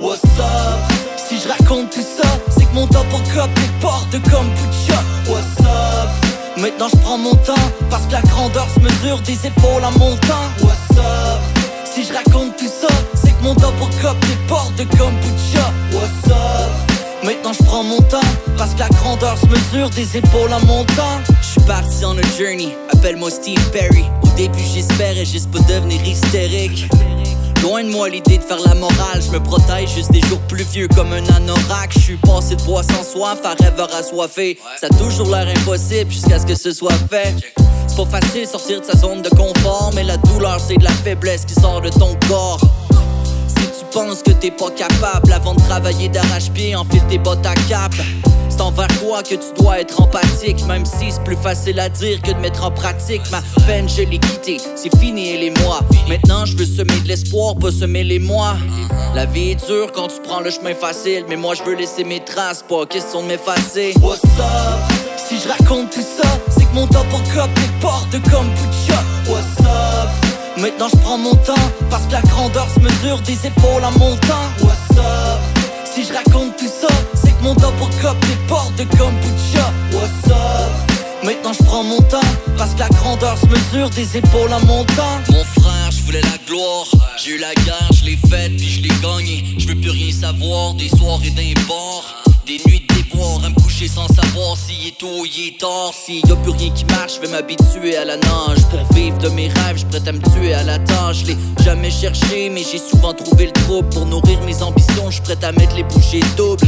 What's 0.00 0.22
up? 0.38 0.78
Si 1.16 1.40
je 1.40 1.48
raconte 1.48 1.90
tout 1.90 2.02
ça, 2.02 2.28
c'est 2.56 2.66
que 2.66 2.74
mon 2.74 2.86
top 2.86 3.06
en 3.12 3.18
cop 3.34 3.50
est 3.58 3.80
porte 3.80 4.08
de 4.12 4.18
kombucha. 4.18 5.02
What's 5.26 5.58
up? 5.58 6.08
Maintenant 6.56 6.86
je 6.88 6.96
prends 6.98 7.18
mon 7.18 7.34
temps, 7.34 7.54
parce 7.90 8.06
que 8.06 8.12
la 8.12 8.22
grandeur 8.22 8.68
se 8.72 8.78
mesure 8.78 9.18
des 9.22 9.44
épaules 9.44 9.84
en 9.84 9.90
montant. 9.98 10.46
What's 10.62 10.98
up? 10.98 11.40
Si 11.84 12.04
je 12.04 12.12
raconte 12.12 12.56
tout 12.56 12.68
ça, 12.68 12.86
c'est 13.14 13.32
que 13.32 13.42
mon 13.42 13.56
top 13.56 13.74
en 13.80 13.86
cop 14.00 14.16
est 14.22 14.48
porte 14.48 14.76
de 14.76 14.84
kombucha. 14.84 15.72
What's 15.92 16.30
up? 16.30 16.88
Maintenant 17.24 17.52
je 17.52 17.64
prends 17.64 17.82
mon 17.82 18.00
temps 18.02 18.20
Parce 18.56 18.74
que 18.74 18.78
la 18.78 18.88
grandeur 18.90 19.36
se 19.36 19.46
mesure 19.46 19.90
des 19.90 20.16
épaules 20.16 20.52
en 20.52 20.64
montant 20.66 21.18
Je 21.42 21.46
suis 21.46 21.60
parti 21.62 22.04
en 22.04 22.16
a 22.16 22.22
journey, 22.38 22.76
appelle-moi 22.92 23.28
Steve 23.28 23.60
Perry 23.72 24.04
Au 24.22 24.28
début 24.36 24.62
j'espérais 24.72 25.24
juste 25.24 25.50
pas 25.50 25.58
devenir 25.58 26.00
hystérique 26.06 26.88
Loin 27.62 27.82
de 27.82 27.90
moi 27.90 28.08
l'idée 28.08 28.38
de 28.38 28.42
faire 28.42 28.60
la 28.64 28.74
morale, 28.74 29.20
je 29.20 29.30
me 29.30 29.40
protège 29.40 29.94
juste 29.94 30.12
des 30.12 30.20
jours 30.22 30.40
plus 30.48 30.64
vieux 30.64 30.88
comme 30.94 31.12
un 31.12 31.24
anorak. 31.34 31.92
Je 31.94 31.98
suis 31.98 32.16
passé 32.16 32.54
de 32.54 32.62
bois 32.62 32.82
sans 32.82 33.02
soif 33.02 33.40
à 33.44 33.54
rêveur 33.62 33.92
assoiffé. 33.94 34.58
Ça 34.80 34.86
a 34.86 34.94
toujours 34.96 35.28
l'air 35.28 35.48
impossible 35.48 36.10
jusqu'à 36.10 36.38
ce 36.38 36.46
que 36.46 36.54
ce 36.54 36.72
soit 36.72 36.92
fait. 37.10 37.34
C'est 37.86 37.96
pas 37.96 38.20
facile 38.20 38.46
sortir 38.46 38.80
de 38.80 38.86
sa 38.86 38.96
zone 38.96 39.22
de 39.22 39.28
confort, 39.30 39.90
mais 39.94 40.04
la 40.04 40.16
douleur 40.18 40.60
c'est 40.60 40.76
de 40.76 40.84
la 40.84 40.90
faiblesse 40.90 41.44
qui 41.44 41.54
sort 41.54 41.80
de 41.80 41.90
ton 41.90 42.16
corps. 42.28 42.60
Tu 43.58 43.84
penses 43.92 44.22
que 44.22 44.30
t'es 44.30 44.50
pas 44.50 44.70
capable 44.70 45.32
avant 45.32 45.54
de 45.54 45.60
travailler 45.60 46.08
d'arrache-pied, 46.08 46.76
enfile 46.76 47.02
tes 47.08 47.18
bottes 47.18 47.46
à 47.46 47.54
cap. 47.68 47.92
C'est 48.48 48.60
envers 48.60 48.88
toi 49.00 49.22
que 49.22 49.34
tu 49.34 49.62
dois 49.62 49.80
être 49.80 50.00
empathique, 50.00 50.64
même 50.66 50.84
si 50.84 51.10
c'est 51.12 51.22
plus 51.22 51.36
facile 51.36 51.78
à 51.78 51.88
dire 51.88 52.20
que 52.22 52.32
de 52.32 52.38
mettre 52.38 52.64
en 52.64 52.70
pratique. 52.70 53.22
Ma 53.30 53.40
peine, 53.66 53.88
je 53.88 54.02
l'ai 54.02 54.18
quittée, 54.18 54.58
c'est 54.74 54.96
fini 54.98 55.30
et 55.30 55.38
les 55.38 55.50
mois. 55.62 55.80
Maintenant, 56.08 56.44
je 56.44 56.56
veux 56.56 56.66
semer 56.66 56.98
de 57.02 57.08
l'espoir, 57.08 57.54
pas 57.56 57.70
semer 57.70 58.04
les 58.04 58.18
mois. 58.18 58.56
La 59.14 59.26
vie 59.26 59.50
est 59.50 59.66
dure 59.66 59.92
quand 59.92 60.08
tu 60.08 60.20
prends 60.22 60.40
le 60.40 60.50
chemin 60.50 60.74
facile, 60.74 61.24
mais 61.28 61.36
moi 61.36 61.54
je 61.54 61.62
veux 61.62 61.74
laisser 61.74 62.04
mes 62.04 62.24
traces, 62.24 62.64
pas 62.68 62.86
question 62.86 63.22
de 63.22 63.28
m'effacer. 63.28 63.94
What's 64.02 64.24
up? 64.24 64.98
Si 65.16 65.38
je 65.38 65.48
raconte 65.48 65.90
tout 65.90 66.00
ça, 66.00 66.28
c'est 66.50 66.64
que 66.64 66.74
mon 66.74 66.86
top 66.86 67.06
en 67.12 67.34
cop 67.34 67.50
est 67.58 67.80
porte 67.80 68.10
de 68.10 68.18
kombucha. 68.18 69.02
What's 69.28 69.60
up? 69.60 70.27
Maintenant 70.60 70.88
je 70.88 70.96
prends 70.96 71.18
mon 71.18 71.34
temps 71.36 71.54
Parce 71.88 72.06
que 72.06 72.12
la 72.12 72.22
grandeur 72.22 72.66
se 72.74 72.80
mesure 72.80 73.20
des 73.20 73.46
épaules 73.46 73.84
en 73.84 73.92
montant. 73.92 74.48
What's 74.60 74.98
up? 74.98 75.40
Si 75.84 76.04
je 76.04 76.12
raconte 76.12 76.56
tout 76.56 76.66
ça 76.66 76.88
C'est 77.14 77.30
que 77.30 77.42
mon 77.42 77.54
double 77.54 77.78
cup 78.00 78.16
est 78.32 78.48
porte 78.48 78.76
de 78.76 78.84
kombucha. 78.96 79.72
What's 79.92 80.30
up? 80.30 80.98
Maintenant 81.22 81.52
je 81.52 81.62
prends 81.62 81.84
mon 81.84 82.00
temps 82.02 82.30
Parce 82.56 82.74
que 82.74 82.80
la 82.80 82.88
grandeur 82.88 83.36
se 83.38 83.46
mesure 83.46 83.90
des 83.90 84.16
épaules 84.16 84.52
en 84.52 84.64
montant. 84.66 85.20
Mon 85.30 85.44
frère, 85.44 85.90
je 85.90 86.02
voulais 86.02 86.22
la 86.22 86.38
gloire. 86.46 86.86
J'ai 87.16 87.32
eu 87.32 87.38
la 87.38 87.54
guerre, 87.54 87.90
je 87.92 88.04
l'ai 88.04 88.18
faite 88.28 88.56
puis 88.56 88.68
je 88.68 88.82
l'ai 88.82 88.94
gagnée. 89.00 89.44
Je 89.58 89.68
veux 89.68 89.76
plus 89.76 89.90
rien 89.90 90.12
savoir 90.12 90.74
des 90.74 90.88
soirées 90.88 91.30
d'un 91.30 91.52
bord 91.68 92.04
Des 92.46 92.60
nuits 92.66 92.87
coucher 93.78 93.88
sans 93.88 94.08
savoir 94.08 94.56
s'il 94.56 94.88
est 94.88 94.98
tôt 94.98 95.20
ou 95.20 95.24
il 95.24 95.48
est 95.48 95.60
tard 95.60 95.92
S'il 95.92 96.26
y 96.26 96.32
a 96.32 96.36
plus 96.36 96.50
rien 96.50 96.70
qui 96.70 96.84
marche, 96.86 97.16
je 97.16 97.20
vais 97.20 97.28
m'habituer 97.28 97.96
à 97.96 98.04
la 98.04 98.16
nage 98.16 98.58
Pour 98.70 98.96
vivre 98.96 99.18
de 99.18 99.28
mes 99.28 99.48
rêves, 99.48 99.76
je 99.76 99.86
prête 99.86 100.08
à 100.08 100.12
me 100.12 100.20
tuer 100.32 100.54
à 100.54 100.64
la 100.64 100.78
tâche 100.78 101.18
Je 101.20 101.26
l'ai 101.26 101.36
jamais 101.64 101.90
cherché 101.90 102.50
mais 102.50 102.62
j'ai 102.62 102.78
souvent 102.78 103.14
trouvé 103.14 103.46
le 103.46 103.52
trouble 103.52 103.88
Pour 103.90 104.06
nourrir 104.06 104.40
mes 104.42 104.62
ambitions, 104.62 105.10
je 105.10 105.22
prête 105.22 105.44
à 105.44 105.52
mettre 105.52 105.76
les 105.76 105.84
bouchées 105.84 106.22
doubles 106.36 106.66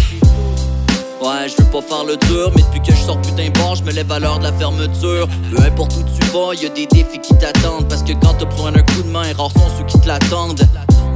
Ouais, 1.20 1.48
je 1.48 1.62
veux 1.62 1.70
pas 1.70 1.82
faire 1.82 2.04
le 2.04 2.16
dur, 2.16 2.50
mais 2.56 2.62
depuis 2.62 2.80
que 2.80 2.98
je 2.98 3.02
sors 3.02 3.18
d'un 3.36 3.50
bar, 3.50 3.74
je 3.74 3.82
me 3.82 3.92
lève 3.92 4.10
à 4.10 4.18
l'heure 4.18 4.38
de 4.38 4.44
la 4.44 4.54
fermeture. 4.54 5.28
Peu 5.54 5.62
importe 5.62 5.92
où 5.98 6.02
tu 6.02 6.26
vas, 6.30 6.54
y 6.54 6.64
a 6.64 6.70
des 6.70 6.86
défis 6.86 7.18
qui 7.18 7.34
t'attendent. 7.36 7.90
Parce 7.90 8.02
que 8.02 8.14
quand 8.14 8.32
t'as 8.38 8.46
besoin 8.46 8.72
d'un 8.72 8.80
coup 8.80 9.02
de 9.02 9.10
main, 9.10 9.30
rares 9.36 9.52
sont 9.52 9.68
ceux 9.76 9.84
qui 9.84 10.00
te 10.00 10.08
l'attendent. 10.08 10.66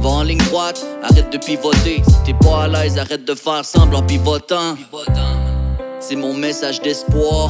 Va 0.01 0.09
en 0.09 0.21
ligne 0.21 0.37
droite, 0.43 0.85
arrête 1.01 1.33
de 1.33 1.39
pivoter. 1.39 2.03
Si 2.07 2.15
t'es 2.23 2.35
pas 2.35 2.65
à 2.65 2.67
l'aise, 2.67 2.99
arrête 2.99 3.25
de 3.25 3.33
faire 3.33 3.65
semblant 3.65 4.03
pivotant. 4.03 4.75
C'est 6.07 6.15
mon 6.15 6.35
message 6.35 6.81
d'espoir. 6.81 7.49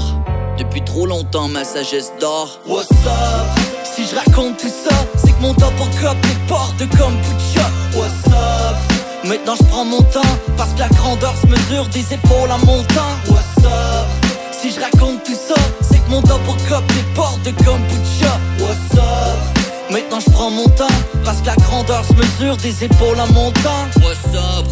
Depuis 0.58 0.82
trop 0.82 1.06
longtemps, 1.06 1.50
ma 1.50 1.66
sagesse 1.66 2.14
dort. 2.22 2.62
What's 2.66 2.90
up? 2.90 3.60
Si 3.84 4.06
je 4.08 4.16
raconte 4.16 4.56
tout 4.56 4.70
ça, 4.70 4.96
c'est 5.18 5.36
que 5.36 5.42
mon 5.42 5.54
top 5.54 5.74
en 5.82 6.02
cop 6.02 6.16
est 6.24 6.48
porte 6.48 6.78
de 6.78 6.86
kombucha. 6.86 7.70
What's 7.94 8.26
up? 8.28 8.78
Maintenant 9.26 9.56
je 9.60 9.64
prends 9.66 9.84
mon 9.84 10.02
temps 10.04 10.22
Parce 10.56 10.72
que 10.72 10.80
la 10.80 10.88
grandeur 10.88 11.34
se 11.36 11.48
mesure 11.48 11.86
des 11.88 12.14
épaules 12.14 12.50
en 12.50 12.60
montant 12.60 13.18
What's 13.28 13.66
up? 13.66 14.08
Si 14.54 14.72
je 14.72 14.80
raconte 14.80 15.24
tout 15.26 15.36
ça 15.36 15.56
C'est 15.82 15.98
que 15.98 16.10
mon 16.10 16.22
top 16.22 16.40
en 16.48 16.70
cop 16.70 16.84
est 16.92 17.16
porte 17.16 17.42
de 17.44 17.52
kombucha 17.52 18.40
What's 18.60 18.98
up? 18.98 19.66
Maintenant 19.92 20.20
je 20.20 20.30
prends 20.30 20.52
mon 20.52 20.68
temps 20.70 20.96
Parce 21.26 21.42
que 21.42 21.48
la 21.48 21.56
grandeur 21.56 22.06
se 22.06 22.14
mesure 22.14 22.56
des 22.58 22.84
épaules 22.84 23.20
en 23.20 23.34
montant 23.34 23.90
What's 23.98 24.34
up? 24.36 24.68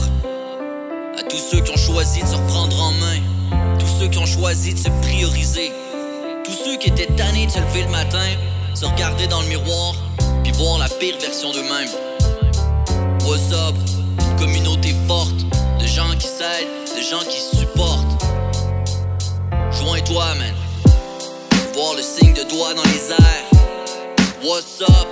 À 1.20 1.24
tous 1.24 1.38
ceux 1.38 1.60
qui 1.62 1.72
ont 1.72 1.94
choisi 1.94 2.22
de 2.22 2.28
se 2.28 2.36
reprendre 2.36 2.80
en 2.80 2.92
main 2.92 3.43
qui 4.14 4.20
ont 4.20 4.26
choisi 4.28 4.76
de 4.76 4.78
se 4.78 4.90
prioriser. 5.02 5.74
Tous 6.46 6.52
ceux 6.52 6.78
qui 6.78 6.90
étaient 6.90 7.12
tannés 7.16 7.48
de 7.48 7.52
se 7.52 7.60
lever 7.60 7.82
le 7.82 7.90
matin 7.90 8.28
Se 8.76 8.86
regarder 8.86 9.28
dans 9.28 9.42
le 9.42 9.48
miroir 9.48 9.96
Puis 10.44 10.52
voir 10.52 10.78
la 10.78 10.88
pire 10.88 11.18
version 11.20 11.52
d'eux-mêmes. 11.52 11.90
What's 13.26 13.52
up? 13.52 13.76
Une 14.20 14.36
communauté 14.36 14.94
forte 15.08 15.46
De 15.80 15.88
gens 15.88 16.12
qui 16.20 16.28
s'aident, 16.28 16.96
de 16.96 17.02
gens 17.02 17.24
qui 17.28 17.58
supportent. 17.58 18.24
Joins-toi 19.80 20.36
man. 20.36 20.54
Voir 21.74 21.96
le 21.96 22.04
signe 22.04 22.34
de 22.34 22.44
doigt 22.50 22.76
dans 22.76 22.84
les 22.84 23.12
airs. 23.12 23.48
What's 24.44 24.82
up? 24.82 25.08